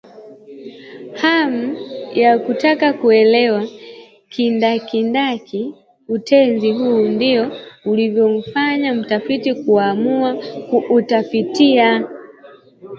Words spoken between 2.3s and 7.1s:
kutaka kuuelewa kindakindaki utenzi huu